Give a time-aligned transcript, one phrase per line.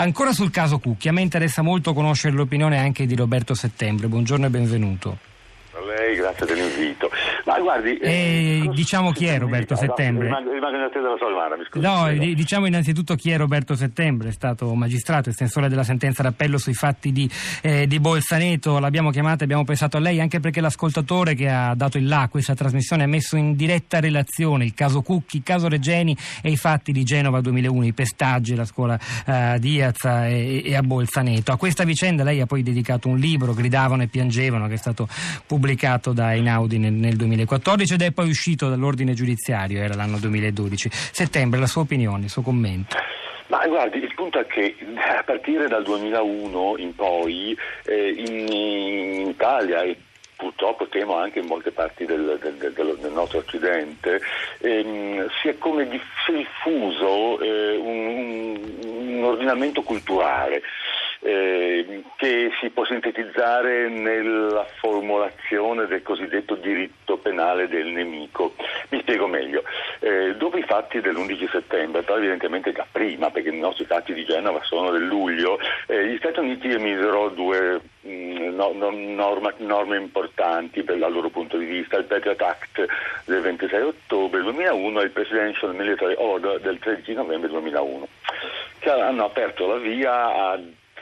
[0.00, 4.06] Ancora sul caso Cucchi, a me interessa molto conoscere l'opinione anche di Roberto Settembre.
[4.06, 5.18] Buongiorno e benvenuto.
[5.72, 7.10] A lei, grazie dell'invito.
[7.44, 10.26] Ma guardi, eh, eh, diciamo chi è Roberto Settembre?
[10.26, 11.84] Rimango, rimango in attesa della sua domanda, mi scusi.
[11.84, 16.58] No, d- diciamo innanzitutto chi è Roberto Settembre, è stato magistrato, estensore della sentenza d'appello
[16.58, 17.28] sui fatti di,
[17.62, 21.74] eh, di Bolzaneto, l'abbiamo chiamata e abbiamo pensato a lei anche perché l'ascoltatore che ha
[21.74, 25.42] dato il là a questa trasmissione ha messo in diretta relazione il caso Cucchi, il
[25.42, 30.26] caso Regeni e i fatti di Genova 2001, i pestaggi alla scuola eh, di Iazza
[30.26, 31.52] e, e a Bolzaneto.
[31.52, 35.08] A questa vicenda lei ha poi dedicato un libro, Gridavano e piangevano, che è stato
[35.46, 37.38] pubblicato da Einaudi nel, nel 2000.
[37.48, 40.88] 2014 ed è poi uscito dall'ordine giudiziario, era l'anno 2012.
[40.90, 42.96] Settembre, la sua opinione, il suo commento.
[43.48, 49.28] Ma guardi, il punto è che a partire dal 2001 in poi eh, in, in,
[49.28, 49.96] Italia e
[50.36, 54.20] purtroppo temo anche in molte parti del, del, del, del nostro occidente,
[54.58, 60.62] ehm, si è come diffuso eh, un, un ordinamento culturale
[61.20, 68.54] eh, che si può sintetizzare nella formulazione del cosiddetto diritto penale del nemico.
[68.90, 69.62] Mi spiego meglio.
[70.00, 74.24] Eh, dopo i fatti dell'11 settembre, però evidentemente già prima, perché i nostri fatti di
[74.24, 79.52] Genova sono del luglio, eh, gli Stati Uniti emisero due mh, mm, no, no, norma,
[79.58, 82.86] norme importanti dal loro punto di vista, il Patriot Act
[83.24, 88.08] del 26 ottobre 2001 e il Presidential Military Order del 13 novembre 2001,
[88.78, 90.58] che hanno aperto la via a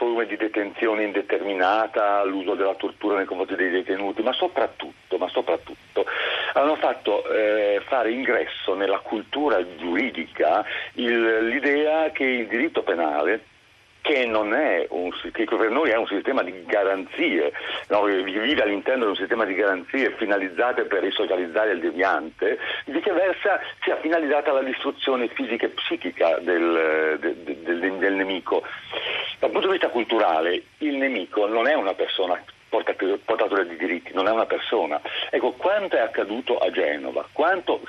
[0.00, 6.06] forme di detenzione indeterminata, l'uso della tortura nei confronti dei detenuti, ma soprattutto, ma soprattutto
[6.54, 13.44] hanno fatto eh, fare ingresso nella cultura giuridica il, l'idea che il diritto penale
[14.00, 14.24] che,
[14.88, 17.52] un, che, per noi è un sistema di garanzie,
[17.88, 18.04] no?
[18.04, 24.50] vive all'interno di un sistema di garanzie finalizzate per risocializzare il deviante, viceversa sia finalizzata
[24.50, 28.62] alla distruzione fisica e psichica del, del, del, del nemico.
[29.40, 32.38] Dal punto di vista culturale, il nemico non è una persona
[32.68, 35.00] portatore di diritti, non è una persona.
[35.30, 37.80] Ecco, quanto è accaduto a Genova, quanto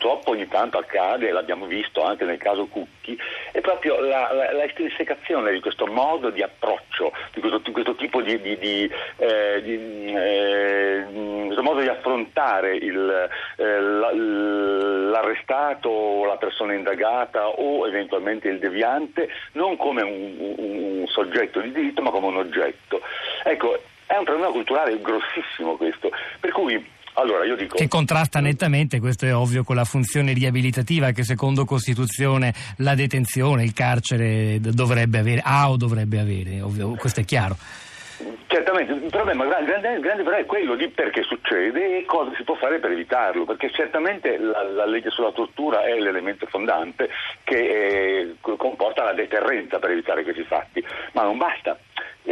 [0.00, 3.18] purtroppo ogni tanto accade, l'abbiamo visto anche nel caso Cucchi,
[3.52, 7.94] è proprio la, la, la estrinsecazione di questo modo di approccio, di questo, di questo
[7.96, 11.04] tipo di, di, di, eh, eh,
[11.44, 19.28] questo modo di affrontare il, eh, l'arrestato o la persona indagata o eventualmente il deviante
[19.52, 23.02] non come un, un, un soggetto di diritto ma come un oggetto.
[23.44, 27.76] Ecco, è un problema culturale grossissimo questo, per cui allora, dico...
[27.76, 33.64] Che contrasta nettamente, questo è ovvio, con la funzione riabilitativa che secondo Costituzione la detenzione,
[33.64, 37.56] il carcere dovrebbe avere, ha o dovrebbe avere, ovvio, questo è chiaro.
[38.46, 42.54] Certamente, il problema grande, grande però è quello di perché succede e cosa si può
[42.56, 47.08] fare per evitarlo, perché certamente la, la legge sulla tortura è l'elemento fondante
[47.44, 51.78] che eh, comporta la deterrenza per evitare questi fatti, ma non basta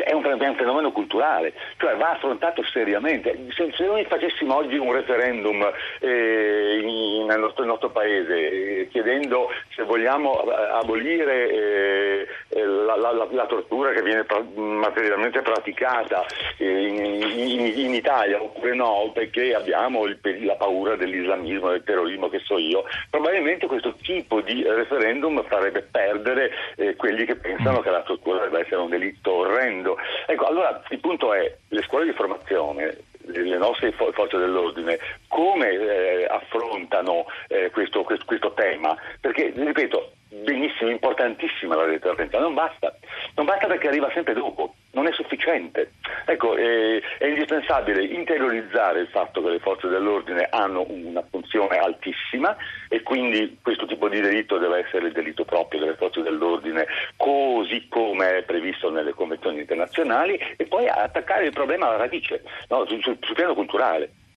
[0.08, 3.46] è un, è un, fenomeno culturale, cioè va affrontato seriamente.
[3.50, 5.70] Se, se noi facessimo oggi un referendum
[6.00, 12.26] eh, in, nel, nostro, nel, nostro, paese eh, chiedendo se vogliamo eh, abolire eh,
[12.64, 16.24] la, la, la, tortura che viene pra- materialmente praticata
[16.56, 17.04] eh, in,
[17.38, 22.58] in, in, Italia oppure no, perché abbiamo il, la paura dell'islamismo, del terrorismo, che so
[22.58, 26.50] io, probabilmente questo tipo di referendum farebbe perdere
[26.96, 27.82] quelli che pensano mm.
[27.82, 29.96] che la tortura debba essere un delitto orrendo.
[30.26, 34.98] Ecco, allora il punto è, le scuole di formazione, le nostre forze dell'ordine,
[35.28, 38.96] come eh, affrontano eh, questo, questo, questo tema?
[39.20, 42.94] Perché, ripeto, benissimo, importantissima la deterrenza, non basta,
[43.34, 45.92] non basta perché arriva sempre dopo, non è sufficiente.
[46.26, 52.56] Ecco, eh, è indispensabile interiorizzare il fatto che le forze dell'ordine hanno una funzione altissima
[52.88, 57.88] e quindi questo tipo di delitto deve essere il delitto proprio delle forze dell'ordine, così
[57.88, 62.86] come è previsto nelle convenzioni internazionali, e poi attaccare il problema alla radice, no?
[62.86, 64.10] sul, sul piano culturale.